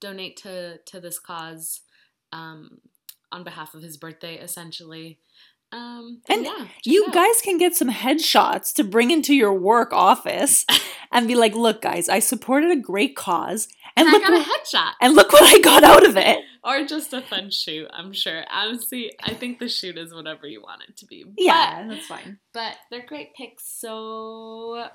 donate 0.00 0.38
to 0.38 0.78
to 0.86 1.00
this 1.00 1.18
cause 1.18 1.82
um, 2.32 2.80
on 3.34 3.44
behalf 3.44 3.74
of 3.74 3.82
his 3.82 3.96
birthday, 3.96 4.36
essentially. 4.38 5.18
Um, 5.72 6.20
And 6.28 6.44
yeah, 6.44 6.68
You 6.84 7.06
out. 7.08 7.14
guys 7.14 7.40
can 7.42 7.58
get 7.58 7.74
some 7.74 7.90
headshots 7.90 8.72
to 8.74 8.84
bring 8.84 9.10
into 9.10 9.34
your 9.34 9.52
work 9.52 9.92
office 9.92 10.64
and 11.12 11.26
be 11.26 11.34
like, 11.34 11.54
"Look, 11.54 11.82
guys, 11.82 12.08
I 12.08 12.20
supported 12.20 12.70
a 12.70 12.76
great 12.80 13.16
cause, 13.16 13.66
and, 13.96 14.06
and 14.06 14.14
I 14.14 14.18
look 14.18 14.22
got 14.22 14.32
what, 14.32 14.46
a 14.46 14.50
headshot. 14.50 14.92
and 15.00 15.14
look 15.16 15.32
what 15.32 15.42
I 15.42 15.58
got 15.60 15.82
out 15.82 16.06
of 16.06 16.16
it." 16.16 16.38
or 16.62 16.84
just 16.86 17.12
a 17.12 17.20
fun 17.20 17.50
shoot. 17.50 17.86
I'm 17.92 18.12
sure. 18.12 18.44
Honestly, 18.50 19.12
I 19.22 19.34
think 19.34 19.58
the 19.58 19.68
shoot 19.68 19.98
is 19.98 20.14
whatever 20.14 20.46
you 20.46 20.62
want 20.62 20.82
it 20.88 20.96
to 20.98 21.06
be. 21.06 21.24
Yeah, 21.36 21.86
that's 21.88 22.06
fine. 22.06 22.38
but, 22.54 22.60
but 22.70 22.76
they're 22.90 23.06
great 23.06 23.34
pics. 23.34 23.64
So 23.66 24.86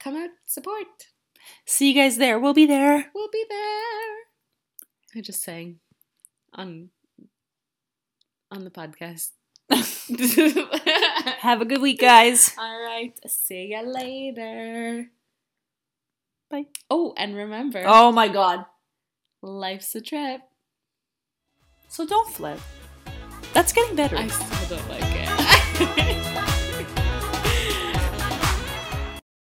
come 0.00 0.16
out, 0.16 0.30
support. 0.46 0.86
See 1.64 1.88
you 1.88 1.94
guys 1.94 2.18
there. 2.18 2.38
We'll 2.38 2.52
be 2.54 2.66
there. 2.66 3.06
We'll 3.14 3.30
be 3.30 3.44
there. 3.48 4.16
I 5.16 5.20
just 5.22 5.42
sang 5.42 5.78
on 6.52 6.90
on 8.50 8.64
the 8.64 8.70
podcast. 8.70 9.30
Have 11.40 11.60
a 11.60 11.64
good 11.64 11.80
week, 11.82 12.00
guys. 12.00 12.54
All 12.58 12.80
right. 12.82 13.12
See 13.26 13.68
ya 13.70 13.80
later. 13.80 15.10
Bye. 16.50 16.66
Oh, 16.90 17.12
and 17.16 17.36
remember, 17.36 17.82
Oh 17.86 18.10
my 18.10 18.28
god. 18.28 18.64
life's 19.42 19.94
a 19.94 20.00
trip. 20.00 20.40
So 21.88 22.06
don't 22.06 22.28
flip. 22.32 22.58
That's 23.52 23.72
getting 23.72 23.96
better. 23.96 24.16
I 24.16 24.28
still 24.28 24.78
don't 24.78 24.88
like 24.88 25.02
it. 25.04 26.24